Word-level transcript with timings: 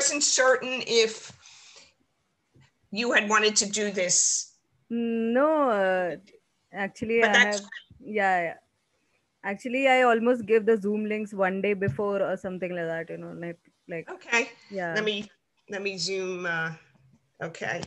wasn't 0.00 0.22
certain 0.24 0.82
if 0.86 1.32
you 2.90 3.12
had 3.12 3.28
wanted 3.28 3.54
to 3.56 3.66
do 3.68 3.90
this. 3.90 4.56
No, 4.88 5.70
uh, 5.70 6.16
actually, 6.72 7.20
But 7.20 7.36
I 7.36 7.38
have. 7.38 7.60
Yeah, 8.00 8.42
yeah. 8.42 8.54
Actually, 9.44 9.88
I 9.88 10.02
almost 10.02 10.46
gave 10.46 10.64
the 10.64 10.76
Zoom 10.76 11.04
links 11.04 11.32
one 11.32 11.60
day 11.60 11.74
before 11.74 12.22
or 12.22 12.36
something 12.36 12.74
like 12.74 12.88
that. 12.88 13.10
You 13.10 13.18
know, 13.18 13.32
like 13.36 13.58
like 13.88 14.08
Okay, 14.10 14.48
yeah. 14.70 14.94
let 14.94 15.04
me, 15.04 15.28
let 15.68 15.82
me 15.82 15.96
zoom, 15.98 16.46
uh, 16.46 16.72
okay. 17.42 17.82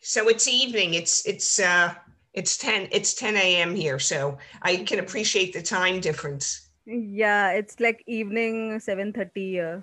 So 0.00 0.28
it's 0.28 0.48
evening, 0.48 0.94
it's, 0.94 1.26
it's, 1.26 1.58
uh, 1.60 1.94
it's 2.34 2.56
10, 2.56 2.88
it's 2.92 3.14
10 3.14 3.36
AM 3.36 3.74
here, 3.74 3.98
so 3.98 4.38
I 4.62 4.76
can 4.76 4.98
appreciate 4.98 5.52
the 5.52 5.62
time 5.62 6.00
difference. 6.00 6.70
Yeah, 6.86 7.50
it's 7.52 7.78
like 7.78 8.02
evening 8.06 8.80
seven 8.80 9.12
thirty. 9.12 9.60
Uh, 9.60 9.80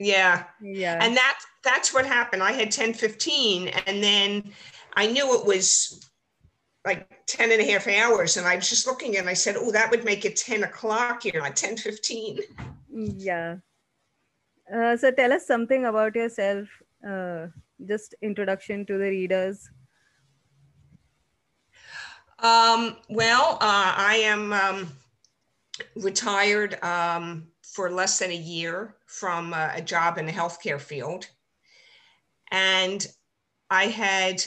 Yeah, 0.00 0.44
yeah. 0.62 0.98
and 1.02 1.14
that, 1.14 1.40
that's 1.62 1.92
what 1.92 2.06
happened. 2.06 2.42
I 2.42 2.52
had 2.52 2.70
10, 2.70 2.94
15, 2.94 3.68
and 3.86 4.02
then 4.02 4.50
I 4.96 5.06
knew 5.06 5.38
it 5.38 5.44
was 5.44 6.10
like 6.86 7.06
10 7.26 7.52
and 7.52 7.60
a 7.60 7.70
half 7.70 7.86
hours, 7.86 8.38
and 8.38 8.46
I 8.46 8.56
was 8.56 8.68
just 8.68 8.86
looking 8.86 9.18
and 9.18 9.28
I 9.28 9.34
said, 9.34 9.56
oh, 9.58 9.70
that 9.72 9.90
would 9.90 10.04
make 10.04 10.24
it 10.24 10.36
10 10.36 10.64
o'clock 10.64 11.22
here, 11.24 11.40
not 11.40 11.54
10, 11.54 11.76
15. 11.76 12.38
Yeah. 12.88 13.56
Uh, 14.74 14.96
so 14.96 15.10
tell 15.10 15.32
us 15.32 15.46
something 15.46 15.84
about 15.84 16.14
yourself. 16.14 16.66
Uh, 17.06 17.48
just 17.86 18.14
introduction 18.22 18.86
to 18.86 18.94
the 18.94 19.10
readers. 19.10 19.68
Um, 22.38 22.96
well, 23.10 23.58
uh, 23.60 23.92
I 23.96 24.22
am 24.24 24.52
um, 24.54 24.88
retired 25.96 26.82
um, 26.82 27.48
for 27.72 27.90
less 27.90 28.18
than 28.18 28.30
a 28.30 28.36
year 28.36 28.96
from 29.06 29.52
uh, 29.52 29.70
a 29.74 29.80
job 29.80 30.18
in 30.18 30.26
the 30.26 30.32
healthcare 30.32 30.80
field. 30.80 31.26
And 32.50 33.06
I 33.70 33.84
had 33.84 34.42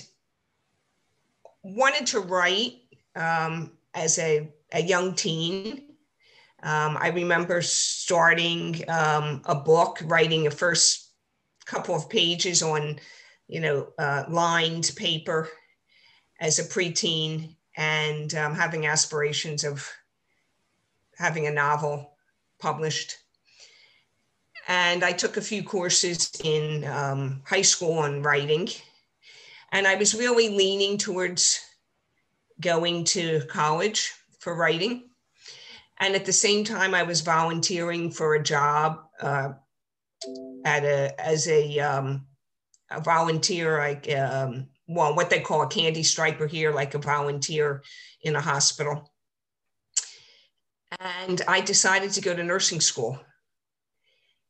wanted 1.63 2.05
to 2.07 2.19
write 2.19 2.73
um, 3.15 3.71
as 3.93 4.19
a, 4.19 4.51
a 4.73 4.81
young 4.81 5.15
teen. 5.15 5.83
Um, 6.63 6.97
I 6.99 7.09
remember 7.09 7.61
starting 7.61 8.83
um, 8.89 9.41
a 9.45 9.55
book, 9.55 9.99
writing 10.03 10.47
a 10.47 10.51
first 10.51 11.11
couple 11.65 11.95
of 11.95 12.09
pages 12.09 12.61
on, 12.61 12.99
you 13.47 13.61
know, 13.61 13.87
uh, 13.97 14.25
lined 14.27 14.91
paper 14.97 15.47
as 16.41 16.59
a 16.59 16.63
preteen 16.63 17.55
and 17.77 18.33
um, 18.35 18.53
having 18.53 18.85
aspirations 18.85 19.63
of 19.63 19.89
having 21.17 21.47
a 21.47 21.51
novel 21.51 22.12
published. 22.63 23.17
And 24.69 25.03
I 25.03 25.11
took 25.11 25.35
a 25.35 25.41
few 25.41 25.61
courses 25.61 26.31
in 26.43 26.85
um, 26.85 27.41
high 27.45 27.61
school 27.61 27.99
on 27.99 28.23
writing. 28.23 28.69
And 29.73 29.85
I 29.85 29.95
was 29.95 30.15
really 30.15 30.47
leaning 30.47 30.97
towards 30.97 31.59
going 32.61 33.03
to 33.15 33.41
college 33.49 34.13
for 34.39 34.55
writing. 34.55 35.09
And 35.99 36.15
at 36.15 36.25
the 36.25 36.33
same 36.33 36.63
time, 36.63 36.95
I 36.95 37.03
was 37.03 37.19
volunteering 37.21 38.09
for 38.09 38.35
a 38.35 38.43
job 38.43 39.03
uh, 39.21 39.49
at 40.65 40.83
a 40.85 41.13
as 41.19 41.47
a, 41.47 41.79
um, 41.79 42.25
a 42.89 43.01
volunteer, 43.01 43.77
like 43.77 44.09
um, 44.13 44.67
well, 44.87 45.15
what 45.15 45.29
they 45.29 45.41
call 45.41 45.63
a 45.63 45.67
candy 45.67 46.03
striper 46.03 46.47
here, 46.47 46.71
like 46.71 46.93
a 46.93 46.99
volunteer 46.99 47.83
in 48.21 48.35
a 48.35 48.41
hospital. 48.41 49.12
And 50.99 51.41
I 51.47 51.61
decided 51.61 52.11
to 52.11 52.21
go 52.21 52.35
to 52.35 52.43
nursing 52.43 52.81
school. 52.81 53.19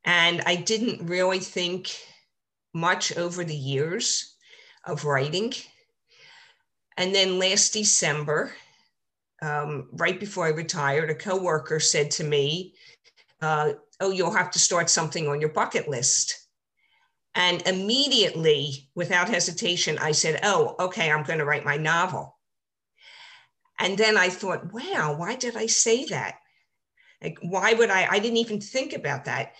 And 0.05 0.41
I 0.45 0.55
didn't 0.55 1.07
really 1.07 1.39
think 1.39 1.95
much 2.73 3.15
over 3.17 3.43
the 3.43 3.55
years 3.55 4.35
of 4.85 5.05
writing. 5.05 5.53
And 6.97 7.13
then 7.13 7.39
last 7.39 7.73
December, 7.73 8.53
um, 9.41 9.89
right 9.93 10.19
before 10.19 10.45
I 10.45 10.49
retired, 10.49 11.09
a 11.09 11.15
coworker 11.15 11.79
said 11.79 12.11
to 12.11 12.23
me, 12.23 12.75
uh, 13.41 13.73
"Oh, 13.99 14.11
you'll 14.11 14.33
have 14.33 14.51
to 14.51 14.59
start 14.59 14.89
something 14.89 15.27
on 15.27 15.39
your 15.39 15.49
bucket 15.49 15.87
list." 15.87 16.47
And 17.35 17.65
immediately, 17.67 18.89
without 18.95 19.27
hesitation, 19.27 19.97
I 19.97 20.11
said, 20.11 20.39
"Oh, 20.43 20.75
okay, 20.79 21.11
I'm 21.11 21.23
going 21.23 21.39
to 21.39 21.45
write 21.45 21.65
my 21.65 21.77
novel." 21.77 22.37
And 23.79 23.97
then 23.97 24.17
I 24.17 24.29
thought, 24.29 24.71
"Wow, 24.71 25.15
why 25.17 25.35
did 25.35 25.55
I 25.57 25.65
say 25.65 26.05
that? 26.05 26.39
Like, 27.21 27.39
why 27.41 27.73
would 27.73 27.89
I? 27.89 28.07
I 28.09 28.19
didn't 28.19 28.37
even 28.37 28.61
think 28.61 28.93
about 28.93 29.25
that 29.25 29.53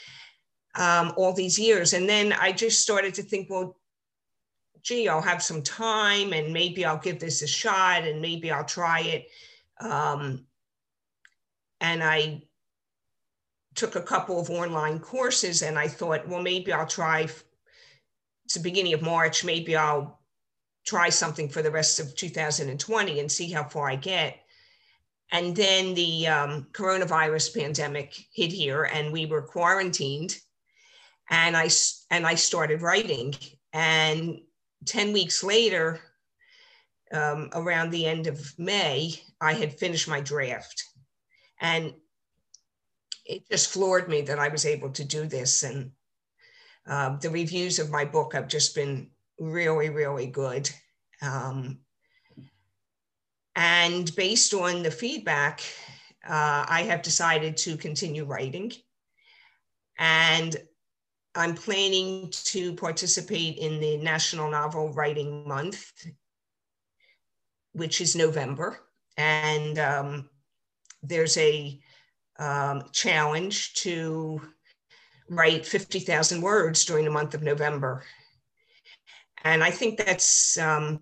um, 0.75 1.13
all 1.17 1.33
these 1.33 1.57
years." 1.59 1.93
And 1.93 2.07
then 2.07 2.33
I 2.33 2.51
just 2.51 2.81
started 2.81 3.13
to 3.15 3.23
think, 3.23 3.49
"Well." 3.49 3.77
Gee, 4.81 5.07
I'll 5.07 5.21
have 5.21 5.41
some 5.41 5.61
time 5.61 6.33
and 6.33 6.51
maybe 6.51 6.83
I'll 6.83 6.97
give 6.97 7.17
this 7.17 7.41
a 7.41 7.47
shot 7.47 8.03
and 8.03 8.21
maybe 8.21 8.51
I'll 8.51 8.65
try 8.65 8.99
it. 8.99 9.29
Um, 9.79 10.45
and 11.79 12.03
I 12.03 12.43
took 13.75 13.95
a 13.95 14.01
couple 14.01 14.39
of 14.39 14.49
online 14.49 14.99
courses 14.99 15.61
and 15.61 15.77
I 15.77 15.87
thought, 15.87 16.27
well, 16.27 16.41
maybe 16.41 16.71
I'll 16.71 16.87
try. 16.87 17.21
It's 18.45 18.53
the 18.55 18.59
beginning 18.59 18.93
of 18.93 19.01
March. 19.01 19.43
Maybe 19.43 19.75
I'll 19.75 20.19
try 20.85 21.09
something 21.09 21.49
for 21.49 21.61
the 21.61 21.71
rest 21.71 21.99
of 21.99 22.15
2020 22.15 23.19
and 23.19 23.31
see 23.31 23.51
how 23.51 23.63
far 23.63 23.89
I 23.89 23.95
get. 23.95 24.37
And 25.31 25.55
then 25.55 25.93
the 25.95 26.27
um, 26.27 26.67
coronavirus 26.73 27.55
pandemic 27.55 28.13
hit 28.33 28.51
here, 28.51 28.83
and 28.83 29.11
we 29.11 29.25
were 29.25 29.41
quarantined. 29.41 30.37
And 31.29 31.57
I 31.57 31.69
and 32.11 32.27
I 32.27 32.35
started 32.35 32.81
writing. 32.81 33.33
And 33.71 34.41
10 34.85 35.13
weeks 35.13 35.43
later, 35.43 35.99
um, 37.11 37.49
around 37.53 37.89
the 37.89 38.05
end 38.05 38.27
of 38.27 38.53
May, 38.59 39.13
I 39.41 39.53
had 39.53 39.79
finished 39.79 40.07
my 40.07 40.19
draft. 40.19 40.83
And 41.59 41.93
it 43.25 43.49
just 43.49 43.71
floored 43.71 44.09
me 44.09 44.21
that 44.21 44.39
I 44.39 44.49
was 44.49 44.65
able 44.65 44.91
to 44.91 45.03
do 45.03 45.25
this. 45.25 45.63
And 45.63 45.91
um, 46.85 47.19
the 47.21 47.29
reviews 47.29 47.79
of 47.79 47.89
my 47.89 48.05
book 48.05 48.33
have 48.33 48.47
just 48.47 48.75
been 48.75 49.09
really, 49.39 49.89
really 49.89 50.27
good. 50.27 50.69
Um, 51.21 51.79
and 53.55 54.13
based 54.15 54.53
on 54.53 54.83
the 54.83 54.91
feedback, 54.91 55.61
uh, 56.27 56.65
I 56.67 56.83
have 56.87 57.01
decided 57.01 57.57
to 57.57 57.77
continue 57.77 58.25
writing. 58.25 58.71
And 59.97 60.55
I'm 61.35 61.55
planning 61.55 62.31
to 62.45 62.73
participate 62.73 63.57
in 63.57 63.79
the 63.79 63.97
National 63.97 64.49
Novel 64.49 64.93
Writing 64.93 65.47
Month, 65.47 65.91
which 67.73 68.01
is 68.01 68.15
November. 68.15 68.79
And 69.17 69.77
um, 69.79 70.29
there's 71.01 71.37
a 71.37 71.79
um, 72.39 72.83
challenge 72.91 73.73
to 73.75 74.41
write 75.29 75.65
50,000 75.65 76.41
words 76.41 76.85
during 76.85 77.05
the 77.05 77.11
month 77.11 77.33
of 77.33 77.43
November. 77.43 78.03
And 79.43 79.63
I 79.63 79.71
think 79.71 79.97
that's 79.97 80.57
um, 80.57 81.01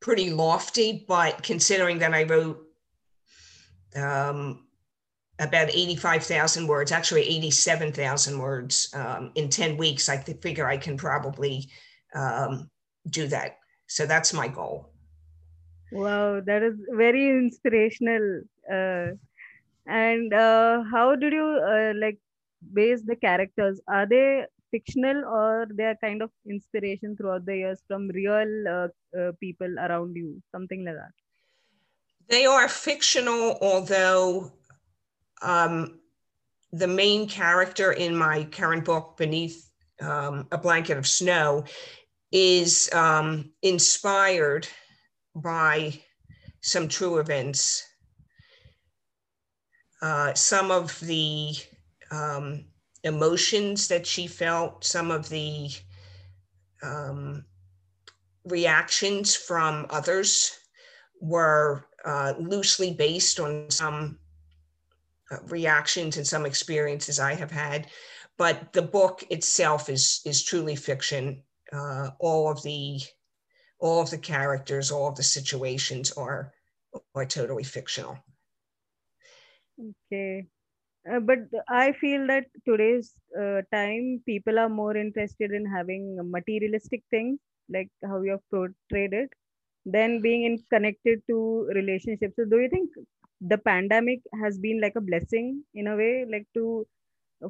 pretty 0.00 0.30
lofty, 0.30 1.04
but 1.08 1.42
considering 1.42 1.98
that 2.00 2.12
I 2.12 2.24
wrote 2.24 2.60
um, 3.96 4.66
about 5.38 5.70
85,000 5.70 6.66
words, 6.66 6.92
actually 6.92 7.22
87,000 7.22 8.38
words 8.38 8.92
um, 8.94 9.32
in 9.34 9.48
10 9.48 9.76
weeks, 9.76 10.08
I 10.08 10.18
figure 10.18 10.66
I 10.66 10.76
can 10.76 10.96
probably 10.96 11.68
um, 12.14 12.70
do 13.08 13.26
that. 13.28 13.56
So 13.86 14.04
that's 14.06 14.32
my 14.32 14.48
goal. 14.48 14.90
Wow, 15.90 16.40
that 16.40 16.62
is 16.62 16.74
very 16.90 17.28
inspirational. 17.28 18.42
Uh, 18.70 19.08
and 19.86 20.32
uh, 20.32 20.82
how 20.90 21.16
did 21.16 21.32
you 21.32 21.44
uh, 21.44 21.92
like 21.96 22.18
base 22.72 23.02
the 23.04 23.16
characters? 23.16 23.80
Are 23.88 24.06
they 24.06 24.46
fictional 24.72 25.24
or 25.24 25.68
they 25.72 25.84
are 25.84 25.98
kind 26.02 26.22
of 26.22 26.30
inspiration 26.48 27.16
throughout 27.16 27.46
the 27.46 27.56
years 27.56 27.80
from 27.86 28.08
real 28.08 28.68
uh, 28.68 28.88
uh, 29.18 29.32
people 29.38 29.78
around 29.78 30.16
you, 30.16 30.42
something 30.50 30.84
like 30.84 30.96
that? 30.96 31.12
They 32.28 32.46
are 32.46 32.68
fictional, 32.68 33.58
although 33.60 34.52
um, 35.42 36.00
the 36.72 36.88
main 36.88 37.28
character 37.28 37.92
in 37.92 38.16
my 38.16 38.44
current 38.44 38.84
book, 38.84 39.16
Beneath 39.16 39.70
um, 40.00 40.48
a 40.50 40.58
Blanket 40.58 40.96
of 40.96 41.06
Snow, 41.06 41.64
is 42.32 42.90
um, 42.92 43.52
inspired 43.62 44.66
by 45.34 46.00
some 46.62 46.88
true 46.88 47.18
events. 47.18 47.86
Uh, 50.00 50.32
some 50.34 50.70
of 50.70 50.98
the 51.00 51.54
um, 52.10 52.64
emotions 53.04 53.88
that 53.88 54.06
she 54.06 54.26
felt, 54.26 54.84
some 54.84 55.10
of 55.10 55.28
the 55.28 55.70
um, 56.82 57.44
reactions 58.44 59.34
from 59.34 59.86
others 59.90 60.58
were 61.20 61.86
uh, 62.04 62.34
loosely 62.38 62.92
based 62.92 63.38
on 63.40 63.70
some 63.70 64.18
uh, 65.30 65.36
reactions 65.48 66.16
and 66.16 66.26
some 66.26 66.46
experiences 66.46 67.18
I 67.20 67.34
have 67.34 67.50
had. 67.50 67.88
but 68.38 68.72
the 68.72 68.82
book 68.82 69.22
itself 69.30 69.88
is 69.88 70.20
is 70.24 70.42
truly 70.42 70.76
fiction. 70.76 71.42
Uh, 71.72 72.10
all 72.18 72.50
of 72.50 72.62
the 72.62 73.00
all 73.78 74.00
of 74.02 74.10
the 74.10 74.18
characters, 74.18 74.90
all 74.90 75.08
of 75.08 75.16
the 75.16 75.22
situations 75.22 76.12
are 76.12 76.52
are 77.14 77.26
totally 77.26 77.64
fictional. 77.64 78.18
Okay. 80.10 80.46
Uh, 81.10 81.18
but 81.20 81.38
I 81.68 81.92
feel 81.92 82.26
that 82.28 82.46
today's 82.64 83.16
uh, 83.38 83.62
time, 83.72 84.22
people 84.24 84.58
are 84.58 84.68
more 84.68 84.96
interested 84.96 85.50
in 85.50 85.66
having 85.66 86.16
materialistic 86.30 87.02
things, 87.10 87.40
like 87.68 87.90
how 88.04 88.22
you 88.22 88.32
have 88.32 88.48
portrayed 88.50 89.12
it, 89.12 89.30
than 89.84 90.20
being 90.22 90.44
in 90.44 90.58
connected 90.70 91.22
to 91.28 91.68
relationships. 91.74 92.34
So, 92.36 92.44
do 92.44 92.60
you 92.60 92.68
think 92.68 92.90
the 93.40 93.58
pandemic 93.58 94.20
has 94.42 94.58
been 94.58 94.80
like 94.80 94.94
a 94.96 95.00
blessing 95.00 95.64
in 95.74 95.88
a 95.88 95.96
way, 95.96 96.24
like 96.30 96.46
to 96.54 96.86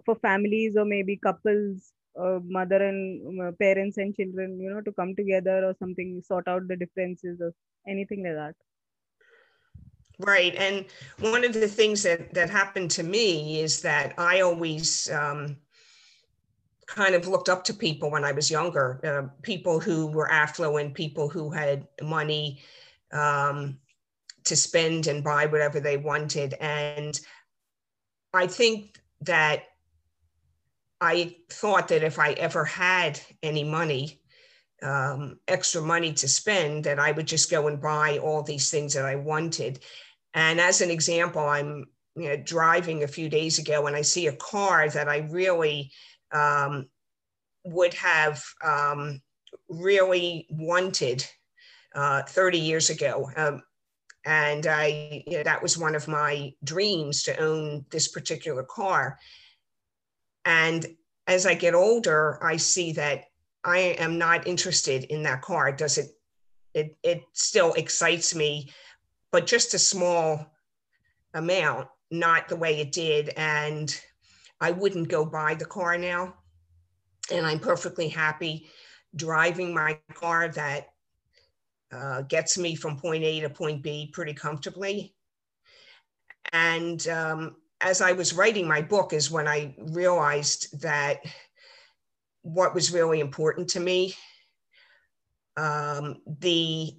for 0.06 0.14
families 0.16 0.76
or 0.76 0.84
maybe 0.86 1.16
couples, 1.18 1.92
uh, 2.18 2.40
mother 2.44 2.82
and 2.88 3.40
uh, 3.42 3.52
parents 3.60 3.98
and 3.98 4.14
children, 4.16 4.60
you 4.60 4.70
know, 4.70 4.80
to 4.82 4.92
come 4.92 5.14
together 5.16 5.64
or 5.66 5.74
something, 5.78 6.22
sort 6.22 6.48
out 6.48 6.68
the 6.68 6.76
differences 6.76 7.40
or 7.40 7.52
anything 7.86 8.22
like 8.24 8.34
that? 8.34 8.56
Right. 10.24 10.54
And 10.54 10.86
one 11.18 11.44
of 11.44 11.52
the 11.52 11.66
things 11.66 12.02
that, 12.04 12.32
that 12.34 12.48
happened 12.48 12.90
to 12.92 13.02
me 13.02 13.60
is 13.60 13.82
that 13.82 14.14
I 14.18 14.40
always 14.40 15.10
um, 15.10 15.56
kind 16.86 17.14
of 17.14 17.26
looked 17.26 17.48
up 17.48 17.64
to 17.64 17.74
people 17.74 18.10
when 18.10 18.24
I 18.24 18.32
was 18.32 18.50
younger, 18.50 19.00
uh, 19.04 19.28
people 19.42 19.80
who 19.80 20.06
were 20.06 20.30
affluent, 20.30 20.94
people 20.94 21.28
who 21.28 21.50
had 21.50 21.88
money 22.00 22.60
um, 23.12 23.78
to 24.44 24.54
spend 24.54 25.08
and 25.08 25.24
buy 25.24 25.46
whatever 25.46 25.80
they 25.80 25.96
wanted. 25.96 26.54
And 26.54 27.18
I 28.32 28.46
think 28.46 29.00
that 29.22 29.64
I 31.00 31.36
thought 31.50 31.88
that 31.88 32.04
if 32.04 32.18
I 32.20 32.32
ever 32.34 32.64
had 32.64 33.20
any 33.42 33.64
money, 33.64 34.20
um, 34.82 35.38
extra 35.48 35.82
money 35.82 36.12
to 36.12 36.28
spend, 36.28 36.84
that 36.84 36.98
I 36.98 37.12
would 37.12 37.26
just 37.26 37.50
go 37.50 37.66
and 37.68 37.80
buy 37.80 38.18
all 38.18 38.42
these 38.42 38.70
things 38.70 38.94
that 38.94 39.04
I 39.04 39.16
wanted. 39.16 39.80
And 40.34 40.60
as 40.60 40.80
an 40.80 40.90
example, 40.90 41.42
I'm 41.42 41.86
you 42.16 42.28
know, 42.28 42.36
driving 42.36 43.02
a 43.02 43.08
few 43.08 43.28
days 43.28 43.58
ago 43.58 43.86
and 43.86 43.96
I 43.96 44.02
see 44.02 44.26
a 44.26 44.36
car 44.36 44.88
that 44.88 45.08
I 45.08 45.18
really 45.30 45.90
um, 46.30 46.86
would 47.64 47.94
have 47.94 48.42
um, 48.62 49.20
really 49.68 50.46
wanted 50.50 51.26
uh, 51.94 52.22
30 52.22 52.58
years 52.58 52.90
ago. 52.90 53.30
Um, 53.36 53.62
and 54.24 54.66
I, 54.66 55.24
you 55.26 55.38
know, 55.38 55.42
that 55.42 55.62
was 55.62 55.76
one 55.76 55.94
of 55.94 56.06
my 56.06 56.52
dreams 56.62 57.22
to 57.24 57.36
own 57.38 57.84
this 57.90 58.08
particular 58.08 58.62
car. 58.62 59.18
And 60.44 60.86
as 61.26 61.46
I 61.46 61.54
get 61.54 61.74
older, 61.74 62.38
I 62.42 62.56
see 62.56 62.92
that 62.92 63.24
I 63.64 63.78
am 63.98 64.18
not 64.18 64.46
interested 64.46 65.04
in 65.04 65.22
that 65.24 65.42
car. 65.42 65.72
Does 65.72 65.98
it, 65.98 66.10
it, 66.74 66.96
it 67.02 67.22
still 67.32 67.72
excites 67.74 68.34
me 68.34 68.70
but 69.32 69.46
just 69.46 69.74
a 69.74 69.78
small 69.78 70.46
amount, 71.34 71.88
not 72.10 72.48
the 72.48 72.56
way 72.56 72.78
it 72.78 72.92
did. 72.92 73.30
And 73.36 73.98
I 74.60 74.70
wouldn't 74.70 75.08
go 75.08 75.24
buy 75.24 75.54
the 75.54 75.64
car 75.64 75.98
now. 75.98 76.34
And 77.32 77.46
I'm 77.46 77.58
perfectly 77.58 78.08
happy 78.08 78.68
driving 79.16 79.74
my 79.74 79.98
car 80.14 80.48
that 80.48 80.88
uh, 81.92 82.22
gets 82.22 82.56
me 82.56 82.74
from 82.74 82.98
point 82.98 83.24
A 83.24 83.40
to 83.40 83.50
point 83.50 83.82
B 83.82 84.10
pretty 84.12 84.34
comfortably. 84.34 85.14
And 86.52 87.06
um, 87.08 87.56
as 87.80 88.00
I 88.00 88.12
was 88.12 88.34
writing 88.34 88.68
my 88.68 88.82
book, 88.82 89.12
is 89.12 89.30
when 89.30 89.48
I 89.48 89.74
realized 89.78 90.80
that 90.82 91.20
what 92.42 92.74
was 92.74 92.92
really 92.92 93.20
important 93.20 93.68
to 93.70 93.80
me. 93.80 94.14
Um, 95.56 96.22
the 96.26 96.94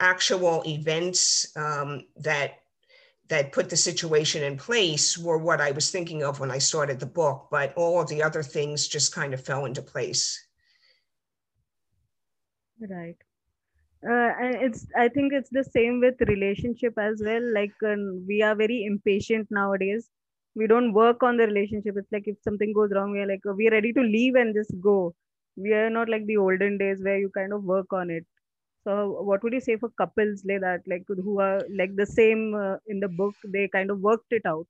actual 0.00 0.62
events 0.66 1.56
um, 1.56 2.04
that 2.16 2.60
that 3.28 3.52
put 3.52 3.68
the 3.68 3.76
situation 3.76 4.42
in 4.42 4.56
place 4.56 5.18
were 5.18 5.36
what 5.36 5.60
I 5.60 5.70
was 5.72 5.90
thinking 5.90 6.22
of 6.22 6.40
when 6.40 6.50
I 6.50 6.58
started 6.58 6.98
the 6.98 7.06
book, 7.06 7.48
but 7.50 7.74
all 7.74 8.00
of 8.00 8.08
the 8.08 8.22
other 8.22 8.42
things 8.42 8.88
just 8.88 9.14
kind 9.14 9.34
of 9.34 9.44
fell 9.44 9.66
into 9.66 9.82
place. 9.82 10.46
Right. 12.80 13.16
Uh, 14.06 14.30
and 14.40 14.54
it's 14.54 14.86
i 14.96 15.08
think 15.08 15.32
it's 15.32 15.50
the 15.50 15.64
same 15.64 15.98
with 15.98 16.14
relationship 16.28 16.96
as 16.98 17.20
well 17.20 17.42
like 17.52 17.74
um, 17.84 18.24
we 18.28 18.40
are 18.40 18.54
very 18.54 18.84
impatient 18.84 19.44
nowadays 19.50 20.08
we 20.54 20.68
don't 20.68 20.92
work 20.92 21.24
on 21.24 21.36
the 21.36 21.44
relationship 21.44 21.96
it's 21.96 22.12
like 22.12 22.28
if 22.28 22.36
something 22.40 22.72
goes 22.72 22.92
wrong 22.92 23.10
we're 23.10 23.26
like 23.26 23.40
we're 23.44 23.72
ready 23.72 23.92
to 23.92 24.00
leave 24.00 24.36
and 24.36 24.54
just 24.54 24.70
go 24.80 25.12
we 25.56 25.72
are 25.72 25.90
not 25.90 26.08
like 26.08 26.24
the 26.26 26.36
olden 26.36 26.78
days 26.78 27.02
where 27.02 27.18
you 27.18 27.28
kind 27.30 27.52
of 27.52 27.64
work 27.64 27.92
on 27.92 28.08
it 28.08 28.24
so 28.84 29.20
what 29.22 29.42
would 29.42 29.52
you 29.52 29.60
say 29.60 29.76
for 29.76 29.90
couples 29.90 30.42
like 30.44 30.60
that, 30.60 30.82
like 30.86 31.04
who 31.06 31.40
are 31.40 31.62
like 31.70 31.96
the 31.96 32.06
same 32.06 32.54
uh, 32.54 32.76
in 32.86 33.00
the 33.00 33.08
book? 33.08 33.34
They 33.44 33.68
kind 33.68 33.90
of 33.90 34.00
worked 34.00 34.32
it 34.32 34.42
out. 34.46 34.66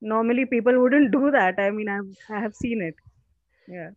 Normally, 0.00 0.46
people 0.46 0.80
wouldn't 0.80 1.10
do 1.12 1.30
that. 1.30 1.58
I 1.58 1.70
mean, 1.70 1.88
I've 1.88 2.16
I 2.28 2.40
have 2.40 2.54
seen 2.54 2.82
it. 2.82 2.94
Yeah. 3.68 3.90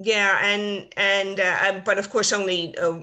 Yeah, 0.00 0.38
and 0.42 0.92
and 0.96 1.40
uh, 1.40 1.80
but 1.84 1.98
of 1.98 2.10
course, 2.10 2.32
only 2.32 2.76
uh, 2.78 3.00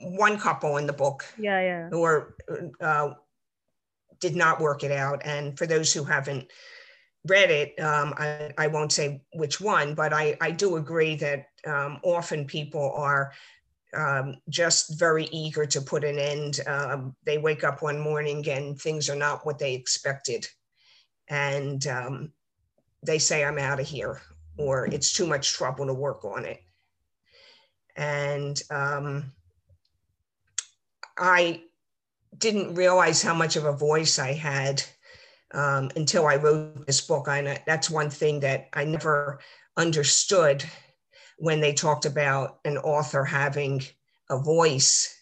one 0.00 0.38
couple 0.38 0.76
in 0.76 0.86
the 0.86 0.92
book. 0.92 1.24
Yeah, 1.38 1.60
yeah. 1.60 1.96
Or 1.96 2.34
uh, 2.80 3.14
did 4.20 4.36
not 4.36 4.60
work 4.60 4.84
it 4.84 4.92
out. 4.92 5.22
And 5.24 5.56
for 5.58 5.66
those 5.66 5.92
who 5.92 6.04
haven't 6.04 6.50
read 7.26 7.50
it, 7.50 7.80
um, 7.80 8.14
I, 8.16 8.52
I 8.58 8.66
won't 8.66 8.92
say 8.92 9.22
which 9.32 9.60
one, 9.60 9.94
but 9.94 10.12
I, 10.12 10.36
I 10.40 10.50
do 10.50 10.76
agree 10.76 11.16
that 11.16 11.46
um, 11.66 11.98
often 12.02 12.44
people 12.44 12.92
are 12.96 13.32
um, 13.96 14.36
just 14.48 14.98
very 14.98 15.24
eager 15.26 15.66
to 15.66 15.80
put 15.80 16.04
an 16.04 16.18
end. 16.18 16.60
Um, 16.66 17.16
they 17.24 17.38
wake 17.38 17.64
up 17.64 17.82
one 17.82 17.98
morning 17.98 18.48
and 18.48 18.80
things 18.80 19.08
are 19.08 19.16
not 19.16 19.44
what 19.46 19.58
they 19.58 19.74
expected. 19.74 20.46
And 21.28 21.86
um, 21.86 22.32
they 23.02 23.18
say, 23.18 23.44
I'm 23.44 23.58
out 23.58 23.80
of 23.80 23.86
here, 23.86 24.20
or 24.58 24.86
it's 24.86 25.12
too 25.12 25.26
much 25.26 25.52
trouble 25.52 25.86
to 25.86 25.94
work 25.94 26.24
on 26.24 26.44
it. 26.44 26.60
And 27.96 28.60
um, 28.70 29.32
I 31.18 31.62
didn't 32.36 32.74
realize 32.74 33.22
how 33.22 33.34
much 33.34 33.56
of 33.56 33.64
a 33.64 33.72
voice 33.72 34.18
I 34.18 34.32
had 34.32 34.82
um, 35.52 35.90
until 35.96 36.26
I 36.26 36.36
wrote 36.36 36.86
this 36.86 37.00
book. 37.00 37.28
I, 37.28 37.62
that's 37.66 37.88
one 37.88 38.10
thing 38.10 38.40
that 38.40 38.68
I 38.72 38.84
never 38.84 39.38
understood 39.76 40.64
when 41.38 41.60
they 41.60 41.72
talked 41.72 42.06
about 42.06 42.60
an 42.64 42.78
author 42.78 43.24
having 43.24 43.82
a 44.30 44.38
voice 44.38 45.16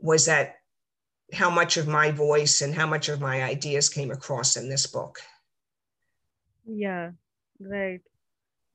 was 0.00 0.26
that 0.26 0.56
how 1.32 1.50
much 1.50 1.76
of 1.76 1.88
my 1.88 2.10
voice 2.10 2.62
and 2.62 2.74
how 2.74 2.86
much 2.86 3.08
of 3.08 3.20
my 3.20 3.42
ideas 3.42 3.88
came 3.88 4.10
across 4.10 4.56
in 4.56 4.68
this 4.68 4.86
book. 4.86 5.20
Yeah, 6.66 7.12
right. 7.60 8.00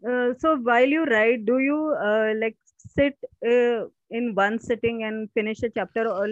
Uh, 0.07 0.33
so 0.39 0.57
while 0.57 0.87
you 0.87 1.05
write, 1.05 1.45
do 1.45 1.59
you 1.59 1.95
uh, 2.01 2.33
like 2.39 2.57
sit 2.77 3.17
uh, 3.45 3.85
in 4.09 4.35
one 4.35 4.59
sitting 4.59 5.03
and 5.03 5.29
finish 5.33 5.63
a 5.63 5.69
chapter, 5.69 6.07
or 6.09 6.27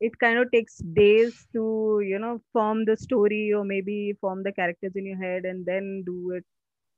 it 0.00 0.18
kind 0.20 0.38
of 0.38 0.50
takes 0.52 0.78
days 0.78 1.46
to 1.52 2.00
you 2.04 2.18
know 2.18 2.40
form 2.52 2.84
the 2.84 2.96
story 2.96 3.52
or 3.54 3.64
maybe 3.64 4.14
form 4.20 4.42
the 4.42 4.52
characters 4.52 4.92
in 4.96 5.06
your 5.06 5.18
head 5.22 5.44
and 5.44 5.66
then 5.66 6.02
do 6.06 6.32
it? 6.32 6.44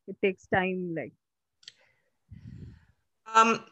It 0.09 0.17
takes 0.23 0.47
time, 0.49 0.95
like. 0.97 1.13
Um, 3.35 3.65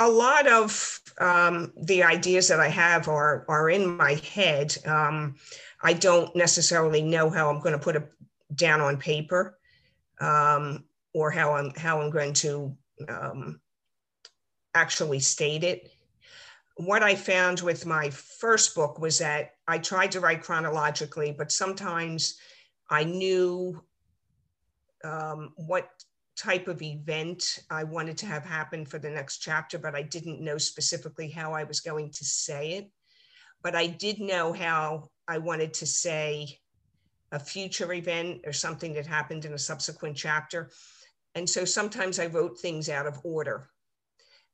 a 0.00 0.08
lot 0.08 0.46
of 0.46 1.00
um, 1.18 1.72
the 1.82 2.02
ideas 2.02 2.48
that 2.48 2.60
I 2.60 2.68
have 2.68 3.08
are 3.08 3.44
are 3.48 3.70
in 3.70 3.96
my 3.96 4.14
head. 4.14 4.76
Um, 4.86 5.36
I 5.82 5.92
don't 5.92 6.34
necessarily 6.34 7.02
know 7.02 7.30
how 7.30 7.48
I'm 7.48 7.60
going 7.60 7.72
to 7.72 7.78
put 7.78 7.96
it 7.96 8.10
down 8.54 8.80
on 8.80 8.96
paper, 8.96 9.58
um, 10.20 10.84
or 11.12 11.30
how 11.30 11.52
I'm 11.54 11.70
how 11.76 12.00
I'm 12.00 12.10
going 12.10 12.32
to 12.34 12.76
um, 13.08 13.60
actually 14.74 15.20
state 15.20 15.64
it. 15.64 15.90
What 16.76 17.04
I 17.04 17.14
found 17.14 17.60
with 17.60 17.86
my 17.86 18.10
first 18.10 18.74
book 18.74 18.98
was 18.98 19.18
that 19.18 19.52
I 19.68 19.78
tried 19.78 20.10
to 20.12 20.20
write 20.20 20.42
chronologically, 20.42 21.32
but 21.36 21.52
sometimes 21.52 22.36
I 22.90 23.04
knew 23.04 23.80
um, 25.04 25.52
what 25.56 25.88
type 26.36 26.68
of 26.68 26.82
event 26.82 27.60
I 27.70 27.84
wanted 27.84 28.18
to 28.18 28.26
have 28.26 28.44
happen 28.44 28.84
for 28.84 28.98
the 28.98 29.10
next 29.10 29.38
chapter, 29.38 29.78
but 29.78 29.94
I 29.94 30.02
didn't 30.02 30.40
know 30.40 30.58
specifically 30.58 31.30
how 31.30 31.52
I 31.52 31.64
was 31.64 31.80
going 31.80 32.10
to 32.10 32.24
say 32.24 32.72
it. 32.72 32.90
But 33.62 33.74
I 33.74 33.86
did 33.86 34.20
know 34.20 34.52
how 34.52 35.08
I 35.26 35.38
wanted 35.38 35.74
to 35.74 35.86
say 35.86 36.58
a 37.32 37.38
future 37.38 37.92
event 37.92 38.42
or 38.46 38.52
something 38.52 38.92
that 38.94 39.06
happened 39.06 39.44
in 39.44 39.52
a 39.54 39.58
subsequent 39.58 40.16
chapter. 40.16 40.70
And 41.34 41.48
so 41.48 41.64
sometimes 41.64 42.18
I 42.18 42.26
wrote 42.26 42.58
things 42.58 42.88
out 42.88 43.06
of 43.06 43.20
order. 43.24 43.68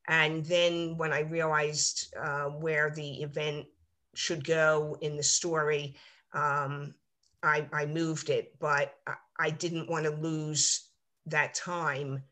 And 0.08 0.44
then 0.46 0.96
when 0.96 1.12
I 1.12 1.20
realized 1.20 2.14
uh, 2.18 2.46
where 2.46 2.90
the 2.90 3.22
event 3.22 3.66
should 4.14 4.44
go 4.44 4.96
in 5.00 5.16
the 5.16 5.22
story, 5.22 5.96
um, 6.32 6.94
I, 7.42 7.66
I 7.72 7.87
moved 7.87 8.30
it, 8.30 8.54
but 8.58 8.94
I, 9.06 9.14
I 9.38 9.50
didn't 9.50 9.90
want 9.90 10.04
to 10.04 10.10
lose 10.10 10.89
that 11.27 11.55
time 11.55 12.23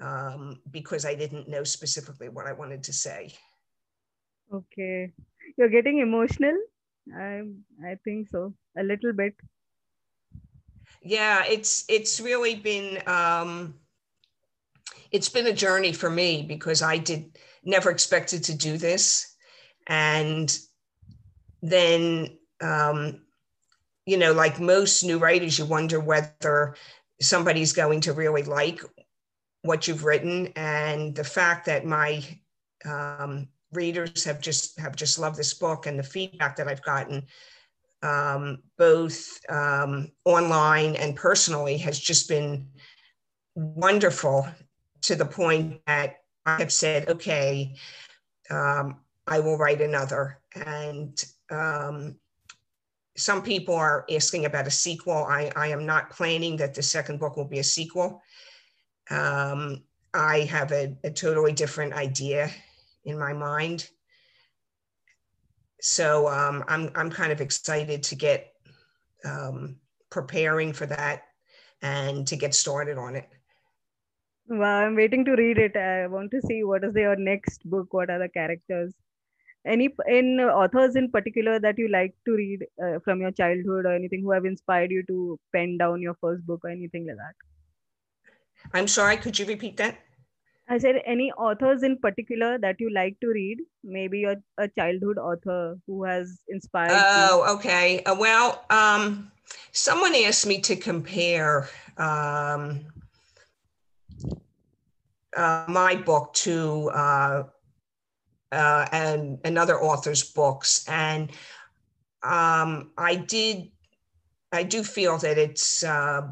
um, 0.00 0.60
because 0.70 1.04
I 1.04 1.14
didn't 1.14 1.48
know 1.48 1.64
specifically 1.64 2.28
what 2.28 2.46
I 2.46 2.52
wanted 2.52 2.82
to 2.84 2.92
say. 2.92 3.34
Okay. 4.52 5.12
You're 5.56 5.68
getting 5.68 5.98
emotional? 5.98 6.56
I 7.14 7.42
I 7.84 7.96
think 8.04 8.28
so. 8.28 8.54
A 8.76 8.82
little 8.82 9.12
bit. 9.12 9.34
Yeah, 11.02 11.44
it's 11.46 11.84
it's 11.88 12.20
really 12.20 12.56
been 12.56 13.02
um 13.06 13.74
it's 15.10 15.28
been 15.28 15.46
a 15.46 15.52
journey 15.52 15.92
for 15.92 16.10
me 16.10 16.42
because 16.42 16.82
I 16.82 16.98
did 16.98 17.38
never 17.64 17.90
expected 17.90 18.44
to 18.44 18.54
do 18.54 18.76
this. 18.76 19.34
And 19.86 20.56
then 21.62 22.38
um 22.60 23.22
you 24.06 24.16
know, 24.16 24.32
like 24.32 24.58
most 24.58 25.04
new 25.04 25.18
writers, 25.18 25.58
you 25.58 25.64
wonder 25.64 26.00
whether 26.00 26.74
somebody's 27.20 27.72
going 27.72 28.00
to 28.02 28.12
really 28.12 28.42
like 28.42 28.82
what 29.62 29.86
you've 29.86 30.04
written. 30.04 30.48
And 30.56 31.14
the 31.14 31.24
fact 31.24 31.66
that 31.66 31.84
my 31.84 32.22
um, 32.84 33.48
readers 33.72 34.24
have 34.24 34.40
just 34.40 34.78
have 34.80 34.96
just 34.96 35.18
loved 35.18 35.36
this 35.36 35.54
book 35.54 35.86
and 35.86 35.98
the 35.98 36.02
feedback 36.02 36.56
that 36.56 36.68
I've 36.68 36.82
gotten 36.82 37.26
um, 38.02 38.62
both 38.78 39.38
um, 39.48 40.10
online 40.24 40.96
and 40.96 41.14
personally 41.14 41.76
has 41.78 41.98
just 41.98 42.28
been 42.28 42.68
wonderful 43.54 44.46
to 45.02 45.14
the 45.14 45.26
point 45.26 45.80
that 45.86 46.16
I 46.46 46.58
have 46.58 46.72
said, 46.72 47.08
okay, 47.08 47.74
um, 48.50 49.00
I 49.26 49.40
will 49.40 49.58
write 49.58 49.80
another. 49.80 50.40
And 50.54 51.22
um, 51.50 52.16
some 53.20 53.42
people 53.42 53.74
are 53.74 54.06
asking 54.10 54.46
about 54.46 54.66
a 54.66 54.70
sequel. 54.70 55.24
I, 55.28 55.52
I 55.54 55.68
am 55.68 55.84
not 55.84 56.10
planning 56.10 56.56
that 56.56 56.74
the 56.74 56.82
second 56.82 57.20
book 57.20 57.36
will 57.36 57.44
be 57.44 57.58
a 57.58 57.64
sequel. 57.64 58.22
Um, 59.10 59.82
I 60.14 60.40
have 60.40 60.72
a, 60.72 60.96
a 61.04 61.10
totally 61.10 61.52
different 61.52 61.92
idea 61.92 62.50
in 63.04 63.18
my 63.18 63.34
mind. 63.34 63.88
So 65.82 66.28
um, 66.28 66.64
I'm, 66.66 66.90
I'm 66.94 67.10
kind 67.10 67.30
of 67.30 67.40
excited 67.42 68.02
to 68.04 68.14
get 68.14 68.52
um, 69.24 69.76
preparing 70.10 70.72
for 70.72 70.86
that 70.86 71.24
and 71.82 72.26
to 72.26 72.36
get 72.36 72.54
started 72.54 72.96
on 72.96 73.16
it. 73.16 73.28
Wow, 74.48 74.80
I'm 74.80 74.96
waiting 74.96 75.24
to 75.26 75.32
read 75.32 75.58
it. 75.58 75.76
I 75.76 76.06
want 76.06 76.30
to 76.32 76.40
see 76.42 76.64
what 76.64 76.84
is 76.84 76.94
your 76.94 77.16
next 77.16 77.68
book. 77.68 77.92
What 77.92 78.10
are 78.10 78.18
the 78.18 78.28
characters? 78.28 78.94
Any 79.66 79.88
in 80.06 80.40
authors 80.40 80.96
in 80.96 81.10
particular 81.10 81.58
that 81.60 81.78
you 81.78 81.88
like 81.88 82.14
to 82.26 82.32
read 82.32 82.66
uh, 82.82 82.98
from 83.04 83.20
your 83.20 83.30
childhood 83.32 83.86
or 83.86 83.94
anything 83.94 84.22
who 84.22 84.32
have 84.32 84.44
inspired 84.44 84.90
you 84.90 85.02
to 85.08 85.38
pen 85.54 85.76
down 85.78 86.00
your 86.00 86.14
first 86.20 86.46
book 86.46 86.60
or 86.64 86.70
anything 86.70 87.06
like 87.06 87.16
that? 87.16 87.34
I'm 88.72 88.88
sorry, 88.88 89.16
could 89.16 89.38
you 89.38 89.46
repeat 89.46 89.76
that? 89.78 89.98
I 90.68 90.78
said 90.78 91.02
any 91.04 91.32
authors 91.32 91.82
in 91.82 91.98
particular 91.98 92.58
that 92.58 92.76
you 92.78 92.90
like 92.92 93.18
to 93.20 93.28
read, 93.28 93.58
maybe 93.82 94.24
a, 94.24 94.36
a 94.56 94.68
childhood 94.68 95.18
author 95.18 95.76
who 95.86 96.04
has 96.04 96.42
inspired 96.48 97.04
Oh, 97.16 97.44
you. 97.46 97.54
okay. 97.56 98.02
Uh, 98.04 98.14
well, 98.14 98.64
um, 98.70 99.30
someone 99.72 100.14
asked 100.14 100.46
me 100.46 100.60
to 100.60 100.76
compare 100.76 101.68
um, 101.98 102.80
uh, 105.36 105.64
my 105.68 105.96
book 105.96 106.32
to 106.34 106.90
uh, 108.52 108.86
and 108.92 109.38
another 109.44 109.80
author's 109.80 110.24
books, 110.32 110.84
and 110.88 111.30
um, 112.22 112.90
I 112.98 113.16
did. 113.16 113.70
I 114.52 114.64
do 114.64 114.82
feel 114.82 115.16
that 115.18 115.38
it's 115.38 115.84
uh, 115.84 116.22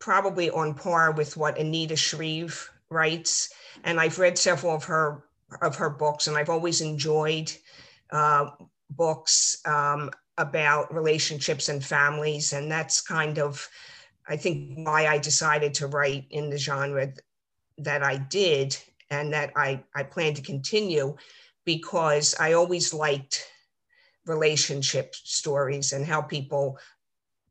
probably 0.00 0.50
on 0.50 0.74
par 0.74 1.12
with 1.12 1.36
what 1.36 1.58
Anita 1.58 1.94
Shreve 1.94 2.68
writes. 2.90 3.52
And 3.84 4.00
I've 4.00 4.18
read 4.18 4.36
several 4.36 4.74
of 4.74 4.84
her 4.84 5.24
of 5.62 5.76
her 5.76 5.90
books, 5.90 6.26
and 6.26 6.36
I've 6.36 6.50
always 6.50 6.80
enjoyed 6.80 7.52
uh, 8.10 8.50
books 8.90 9.60
um, 9.64 10.10
about 10.38 10.92
relationships 10.94 11.68
and 11.68 11.84
families. 11.84 12.52
And 12.52 12.70
that's 12.70 13.00
kind 13.00 13.38
of, 13.38 13.68
I 14.28 14.36
think, 14.36 14.86
why 14.86 15.06
I 15.06 15.18
decided 15.18 15.74
to 15.74 15.86
write 15.86 16.26
in 16.30 16.50
the 16.50 16.58
genre 16.58 17.12
that 17.78 18.02
I 18.02 18.16
did 18.16 18.76
and 19.10 19.32
that 19.32 19.52
I, 19.56 19.82
I 19.94 20.02
plan 20.04 20.34
to 20.34 20.42
continue 20.42 21.16
because 21.64 22.34
I 22.38 22.54
always 22.54 22.94
liked 22.94 23.44
relationship 24.26 25.14
stories 25.14 25.92
and 25.92 26.06
how 26.06 26.22
people 26.22 26.78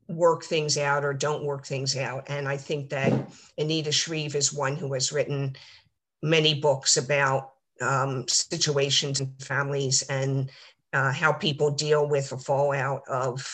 work 0.07 0.43
things 0.43 0.77
out 0.77 1.03
or 1.03 1.13
don't 1.13 1.43
work 1.43 1.65
things 1.65 1.95
out. 1.95 2.25
And 2.27 2.47
I 2.47 2.57
think 2.57 2.89
that 2.89 3.13
Anita 3.57 3.91
Shreve 3.91 4.35
is 4.35 4.51
one 4.51 4.75
who 4.75 4.93
has 4.93 5.11
written 5.11 5.55
many 6.23 6.59
books 6.59 6.97
about 6.97 7.51
um, 7.81 8.27
situations 8.27 9.19
and 9.19 9.31
families 9.41 10.01
and 10.09 10.49
uh, 10.93 11.11
how 11.11 11.31
people 11.31 11.69
deal 11.71 12.07
with 12.07 12.29
the 12.29 12.37
fallout 12.37 13.03
of 13.07 13.47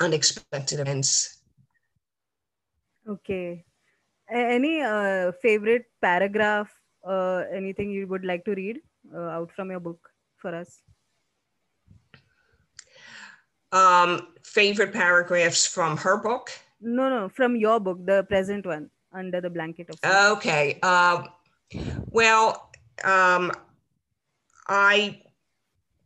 unexpected 0.00 0.78
events. 0.78 1.42
Okay. 3.08 3.64
Any 4.30 4.80
uh, 4.80 5.32
favorite 5.42 5.86
paragraph, 6.00 6.72
uh, 7.06 7.44
anything 7.52 7.90
you 7.90 8.06
would 8.06 8.24
like 8.24 8.44
to 8.44 8.54
read 8.54 8.80
uh, 9.14 9.36
out 9.36 9.50
from 9.52 9.70
your 9.70 9.80
book 9.80 10.10
for 10.36 10.54
us? 10.54 10.82
um, 13.72 14.28
favorite 14.42 14.92
paragraphs 14.92 15.66
from 15.66 15.96
her 15.96 16.18
book? 16.18 16.50
No, 16.80 17.08
no, 17.08 17.28
from 17.28 17.56
your 17.56 17.78
book, 17.80 18.04
the 18.04 18.24
present 18.24 18.66
one, 18.66 18.90
Under 19.12 19.40
the 19.40 19.50
Blanket 19.50 19.90
of. 19.90 20.36
Okay. 20.36 20.78
Uh, 20.82 21.24
well, 22.10 22.70
um, 23.04 23.52
I 24.68 25.22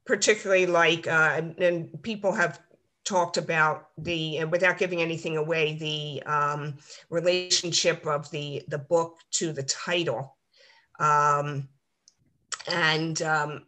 particularly 0.04 0.66
like, 0.66 1.06
uh, 1.06 1.32
and, 1.36 1.58
and, 1.58 2.02
people 2.02 2.32
have 2.32 2.60
talked 3.04 3.36
about 3.36 3.88
the, 3.96 4.38
and 4.38 4.50
without 4.50 4.78
giving 4.78 5.00
anything 5.00 5.36
away, 5.36 5.76
the 5.76 6.22
um, 6.30 6.74
relationship 7.08 8.06
of 8.06 8.30
the 8.30 8.62
the 8.68 8.78
book 8.78 9.18
to 9.30 9.52
the 9.52 9.62
title, 9.62 10.36
um, 10.98 11.68
and 12.68 13.20
um, 13.22 13.66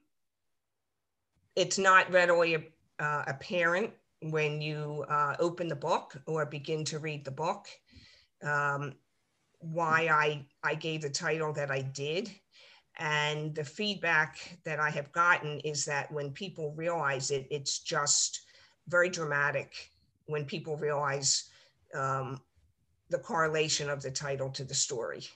it's 1.55 1.79
not 1.79 2.11
readily 2.11 2.73
uh, 2.99 3.25
apparent 3.27 3.91
when 4.23 4.61
you 4.61 5.05
uh, 5.09 5.37
open 5.39 5.69
the 5.69 5.77
book 5.77 6.17
or 6.27 6.47
begin 6.47 6.85
to 6.85 6.99
read 6.99 7.25
the 7.25 7.31
book. 7.31 7.67
Um, 8.43 8.95
why 9.59 10.09
I, 10.11 10.47
I 10.63 10.75
gave 10.75 11.03
the 11.03 11.11
title 11.11 11.53
that 11.55 11.71
I 11.71 11.83
did. 11.83 12.31
And 12.99 13.55
the 13.55 13.65
feedback 13.65 14.59
that 14.65 14.81
I 14.81 14.91
have 14.91 15.13
gotten 15.13 15.61
is 15.61 15.85
that 15.85 16.11
when 16.13 16.31
people 16.31 16.73
realize 16.77 17.31
it, 17.31 17.47
it's 17.51 17.81
just 17.81 18.41
very 18.89 19.11
dramatic 19.11 19.93
when 20.27 20.45
people 20.45 20.77
realize 20.77 21.51
um, 21.95 22.41
the 23.11 23.19
correlation 23.19 23.91
of 23.91 24.03
the 24.03 24.11
title 24.11 24.51
to 24.51 24.65
the 24.65 24.75
story. 24.75 25.27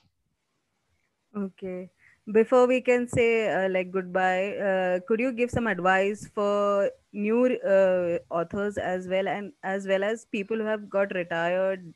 Okay. 1.35 1.89
Before 2.31 2.67
we 2.67 2.81
can 2.81 3.07
say 3.07 3.49
uh, 3.49 3.69
like 3.69 3.91
goodbye 3.91 4.55
uh, 4.57 4.99
could 5.07 5.19
you 5.19 5.31
give 5.31 5.49
some 5.49 5.65
advice 5.67 6.27
for 6.27 6.91
new 7.13 7.45
uh, 7.75 8.19
authors 8.29 8.77
as 8.77 9.07
well 9.07 9.27
and 9.27 9.53
as 9.63 9.87
well 9.87 10.03
as 10.03 10.25
people 10.25 10.57
who 10.57 10.65
have 10.65 10.89
got 10.89 11.13
retired? 11.15 11.93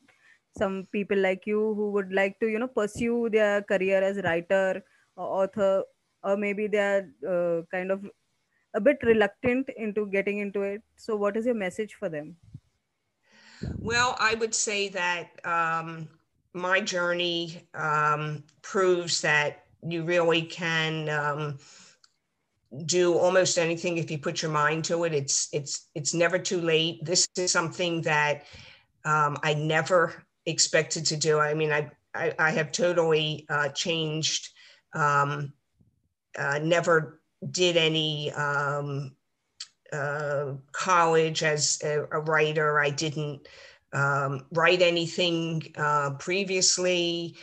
Some 0.58 0.88
people 0.92 1.18
like 1.18 1.46
you 1.46 1.74
who 1.76 1.92
would 1.92 2.14
like 2.14 2.40
to 2.40 2.48
you 2.48 2.60
know 2.60 2.68
pursue 2.68 3.30
their 3.30 3.62
career 3.62 4.02
as 4.02 4.18
writer 4.24 4.84
or 5.16 5.44
author 5.44 5.84
or 6.24 6.38
maybe 6.38 6.68
they 6.68 6.80
are 6.80 7.06
uh, 7.34 7.64
kind 7.70 7.92
of 7.92 8.10
a 8.74 8.82
bit 8.82 8.98
reluctant 9.04 9.70
into 9.78 10.08
getting 10.08 10.40
into 10.40 10.62
it. 10.64 10.82
So 10.98 11.16
what 11.18 11.38
is 11.38 11.46
your 11.46 11.56
message 11.56 11.96
for 11.96 12.10
them? 12.10 12.38
Well 13.80 14.16
i 14.20 14.34
would 14.36 14.54
say 14.56 14.90
that 14.90 15.46
um, 15.46 16.10
my 16.56 16.80
journey 16.80 17.68
um, 17.74 18.44
proves 18.62 19.22
that 19.22 19.66
you 19.88 20.04
really 20.04 20.42
can 20.42 21.10
um, 21.10 21.60
do 22.86 23.18
almost 23.18 23.58
anything 23.58 23.98
if 23.98 24.10
you 24.10 24.18
put 24.18 24.42
your 24.42 24.52
mind 24.52 24.86
to 24.86 25.04
it. 25.04 25.14
It's 25.14 25.50
it's 25.52 25.90
it's 25.94 26.14
never 26.14 26.40
too 26.40 26.62
late. 26.62 27.04
This 27.04 27.28
is 27.38 27.52
something 27.52 28.02
that 28.04 28.46
um, 29.04 29.38
I 29.44 29.54
never 29.54 30.24
expected 30.46 31.06
to 31.08 31.18
do. 31.18 31.40
I 31.40 31.54
mean, 31.54 31.72
I 31.72 31.92
I, 32.14 32.34
I 32.40 32.52
have 32.52 32.72
totally 32.72 33.46
uh, 33.50 33.70
changed. 33.70 34.50
Um, 34.94 35.54
uh, 36.38 36.60
never 36.62 37.22
did 37.52 37.78
any 37.78 38.32
um, 38.32 39.16
uh, 39.92 40.54
college 40.72 41.44
as 41.44 41.80
a, 41.84 42.04
a, 42.12 42.20
writer. 42.20 42.80
I 42.80 42.90
didn't 42.90 43.48
um, 43.96 44.46
write 44.52 44.82
anything 44.82 45.64
uh, 45.78 46.12
previously 46.20 47.36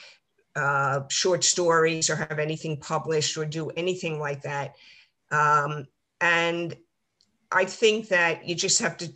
uh, 0.54 1.00
short 1.09 1.42
stories 1.42 2.11
or 2.11 2.16
have 2.16 2.38
anything 2.38 2.76
published 2.76 3.38
or 3.38 3.47
do 3.47 3.71
anything 3.71 4.21
like 4.21 4.42
that. 4.42 4.75
Um, 5.30 5.87
and 6.21 6.76
I 7.50 7.64
think 7.64 8.09
that 8.09 8.47
you 8.47 8.54
just 8.54 8.80
have 8.80 8.99
to 8.99 9.12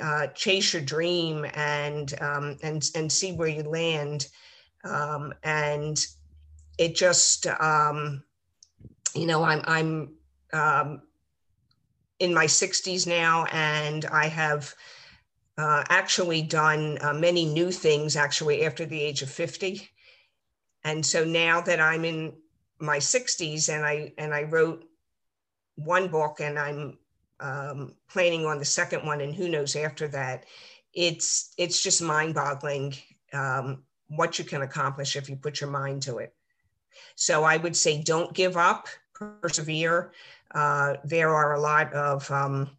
uh, 0.00 0.26
chase 0.28 0.74
your 0.74 0.82
dream 0.82 1.46
and 1.54 2.12
um, 2.20 2.58
and 2.62 2.88
and 2.94 3.10
see 3.10 3.32
where 3.32 3.48
you 3.48 3.62
land. 3.62 4.28
Um, 4.84 5.32
and 5.42 5.98
it 6.78 6.94
just 6.94 7.46
um, 7.46 8.22
you 9.14 9.26
know 9.26 9.42
I'm 9.42 9.62
I'm 9.64 10.14
um, 10.52 11.02
in 12.18 12.34
my 12.34 12.44
60s 12.44 13.06
now, 13.06 13.46
and 13.46 14.04
I 14.04 14.26
have 14.26 14.74
uh, 15.60 15.84
actually 15.90 16.40
done 16.40 16.96
uh, 17.02 17.12
many 17.12 17.44
new 17.44 17.70
things 17.70 18.16
actually 18.16 18.64
after 18.64 18.86
the 18.86 19.00
age 19.00 19.20
of 19.20 19.30
50. 19.30 19.86
And 20.84 21.04
so 21.04 21.22
now 21.22 21.60
that 21.60 21.80
I'm 21.80 22.06
in 22.06 22.32
my 22.78 22.96
60s 22.96 23.68
and 23.68 23.84
I 23.84 24.14
and 24.16 24.32
I 24.32 24.44
wrote 24.44 24.84
one 25.76 26.08
book 26.08 26.40
and 26.40 26.58
I'm 26.58 26.98
um, 27.40 27.94
planning 28.08 28.46
on 28.46 28.58
the 28.58 28.64
second 28.64 29.04
one 29.04 29.20
and 29.20 29.34
who 29.34 29.50
knows 29.50 29.76
after 29.76 30.08
that, 30.08 30.46
it's 30.94 31.52
it's 31.58 31.82
just 31.82 32.00
mind-boggling 32.00 32.94
um, 33.34 33.82
what 34.08 34.38
you 34.38 34.46
can 34.46 34.62
accomplish 34.62 35.14
if 35.14 35.28
you 35.28 35.36
put 35.36 35.60
your 35.60 35.70
mind 35.70 36.00
to 36.04 36.18
it. 36.18 36.34
So 37.16 37.44
I 37.44 37.58
would 37.58 37.76
say 37.76 38.02
don't 38.02 38.32
give 38.32 38.56
up, 38.56 38.88
persevere. 39.12 40.12
Uh, 40.54 40.94
there 41.04 41.30
are 41.34 41.54
a 41.54 41.60
lot 41.60 41.92
of 41.92 42.30
um, 42.30 42.70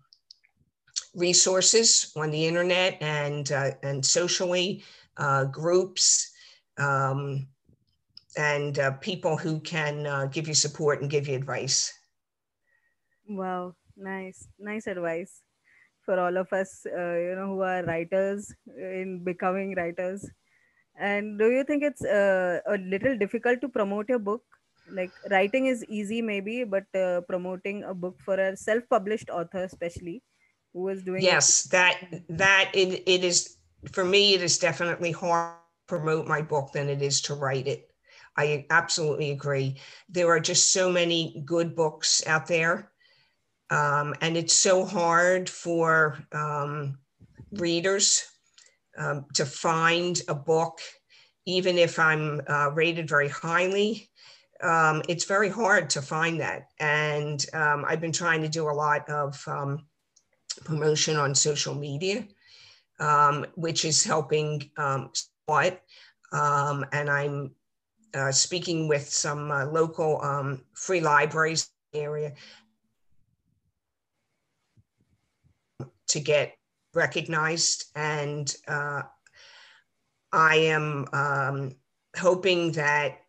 resources 1.14 2.12
on 2.16 2.32
the 2.32 2.46
internet 2.46 2.98
and 3.02 3.52
uh, 3.52 3.72
and 3.84 4.06
socially, 4.06 4.84
uh, 5.18 5.46
groups, 5.46 6.32
um, 6.78 7.48
and 8.38 8.80
uh, 8.80 8.92
people 9.00 9.38
who 9.38 9.60
can 9.60 10.08
uh, 10.08 10.26
give 10.26 10.48
you 10.48 10.54
support 10.54 11.02
and 11.02 11.10
give 11.10 11.28
you 11.28 11.36
advice. 11.36 11.94
Wow, 13.28 13.76
nice, 13.96 14.48
nice 14.60 14.88
advice 14.88 15.42
for 16.06 16.20
all 16.20 16.36
of 16.38 16.52
us, 16.52 16.86
uh, 16.86 17.16
you 17.16 17.36
know, 17.36 17.48
who 17.48 17.62
are 17.62 17.84
writers 17.84 18.54
in 18.78 19.24
becoming 19.24 19.76
writers. 19.76 20.30
And 21.00 21.40
do 21.40 21.52
you 21.52 21.64
think 21.64 21.84
it's 21.84 22.04
uh, 22.04 22.60
a 22.68 22.78
little 22.78 23.18
difficult 23.18 23.62
to 23.62 23.70
promote 23.70 24.10
your 24.10 24.20
book? 24.20 24.44
Like 24.90 25.12
writing 25.30 25.68
is 25.68 25.86
easy, 25.86 26.22
maybe, 26.22 26.64
but 26.64 26.84
uh, 26.96 27.22
promoting 27.22 27.84
a 27.84 27.94
book 27.94 28.20
for 28.20 28.36
a 28.36 28.58
self-published 28.58 29.30
author, 29.30 29.64
especially, 29.64 30.22
is 30.74 31.04
doing 31.04 31.22
yes, 31.22 31.64
that 31.64 31.98
that 32.30 32.72
it, 32.74 33.04
it 33.06 33.24
is 33.24 33.58
for 33.92 34.06
me. 34.06 34.34
It 34.34 34.42
is 34.42 34.58
definitely 34.58 35.12
hard 35.12 35.56
to 35.56 35.96
promote 35.96 36.28
my 36.28 36.42
book 36.42 36.72
than 36.72 36.90
it 36.90 37.02
is 37.02 37.22
to 37.22 37.34
write 37.34 37.68
it. 37.68 37.90
I 38.38 38.66
absolutely 38.70 39.32
agree. 39.32 39.78
There 40.10 40.30
are 40.30 40.40
just 40.40 40.72
so 40.72 40.90
many 40.90 41.44
good 41.46 41.76
books 41.76 42.26
out 42.26 42.48
there, 42.48 42.92
um, 43.70 44.16
and 44.22 44.38
it's 44.38 44.56
so 44.56 44.86
hard 44.86 45.50
for 45.50 46.18
um, 46.32 46.98
readers 47.52 48.26
um, 48.98 49.26
to 49.34 49.46
find 49.46 50.22
a 50.28 50.36
book, 50.36 50.80
even 51.46 51.78
if 51.78 52.00
I'm 52.00 52.42
uh, 52.48 52.72
rated 52.72 53.10
very 53.10 53.30
highly. 53.30 54.10
Um, 54.64 55.02
it's 55.10 55.26
very 55.26 55.50
hard 55.50 55.90
to 55.92 56.02
find 56.02 56.40
that. 56.40 56.68
And 56.80 57.44
um, 57.54 57.84
I've 57.88 58.02
been 58.02 58.12
trying 58.12 58.42
to 58.44 58.50
do 58.50 58.70
a 58.70 58.72
lot 58.72 59.10
of 59.10 59.42
um, 59.48 59.86
promotion 60.66 61.18
on 61.18 61.36
social 61.36 61.76
media, 61.76 62.26
um, 63.00 63.46
which 63.56 63.86
is 63.86 64.04
helping 64.04 64.70
um, 64.78 65.10
somewhat. 65.14 65.82
Um, 66.32 66.86
and 66.92 67.10
I'm 67.10 67.52
uh, 68.14 68.32
speaking 68.32 68.88
with 68.88 69.10
some 69.10 69.52
uh, 69.52 69.66
local 69.66 70.60
free 70.74 71.02
libraries 71.02 71.70
area 71.94 72.34
to 76.12 76.20
get 76.20 76.58
recognized. 76.94 77.86
And 77.96 78.54
uh, 78.68 79.04
I 80.32 80.56
am 80.56 81.08
um, 81.14 81.76
hoping 82.18 82.72
that 82.74 83.20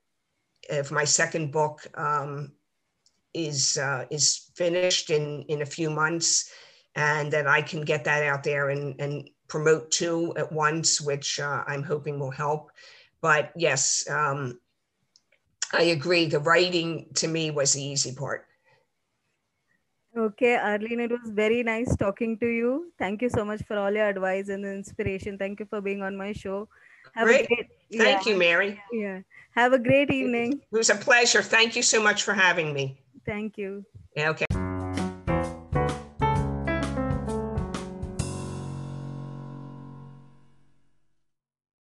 if 0.69 0.91
my 0.91 1.05
second 1.05 1.53
book 1.53 1.87
um, 1.95 2.53
is 3.35 3.79
uh, 3.79 4.05
is 4.11 4.51
finished 4.55 5.11
in 5.11 5.43
in 5.49 5.63
a 5.63 5.67
few 5.67 5.91
months, 5.91 6.51
and 6.95 7.33
that 7.33 7.47
I 7.47 7.63
can 7.63 7.83
get 7.83 8.05
that 8.05 8.23
out 8.25 8.43
there 8.43 8.71
and 8.71 9.01
and 9.01 9.29
promote 9.49 9.91
two 9.91 10.33
at 10.37 10.51
once, 10.51 11.01
which 11.01 11.41
uh, 11.41 11.65
I'm 11.67 11.83
hoping 11.83 12.19
will 12.19 12.31
help. 12.31 12.71
But 13.21 13.53
yes, 13.57 14.09
um, 14.09 14.59
I 15.73 15.95
agree. 15.97 16.27
The 16.27 16.41
writing 16.41 17.07
to 17.17 17.29
me 17.29 17.51
was 17.51 17.75
the 17.75 17.83
easy 17.83 18.15
part. 18.15 18.47
Okay, 20.17 20.57
Arlene, 20.57 21.01
it 21.01 21.11
was 21.11 21.31
very 21.31 21.63
nice 21.63 21.97
talking 21.97 22.39
to 22.39 22.47
you. 22.47 22.93
Thank 22.99 23.23
you 23.23 23.31
so 23.31 23.45
much 23.45 23.63
for 23.65 23.79
all 23.79 23.91
your 23.91 24.09
advice 24.09 24.51
and 24.51 24.65
inspiration. 24.65 25.39
Thank 25.39 25.61
you 25.61 25.67
for 25.67 25.81
being 25.81 26.03
on 26.03 26.17
my 26.17 26.33
show. 26.33 26.69
Have 27.15 27.27
great. 27.27 27.49
great 27.49 27.67
Thank 27.97 28.27
yeah. 28.27 28.33
you, 28.33 28.39
Mary. 28.39 28.81
Yeah. 28.93 29.21
Have 29.55 29.73
a 29.73 29.79
great 29.79 30.11
evening. 30.11 30.61
It 30.73 30.77
was 30.77 30.91
a 30.91 30.97
pleasure. 30.97 31.43
Thank 31.43 31.77
you 31.77 31.83
so 31.83 32.03
much 32.03 32.23
for 32.25 32.35
having 32.35 32.73
me. 32.73 33.01
Thank 33.25 33.57
you. 33.57 33.85
Okay. 34.19 34.45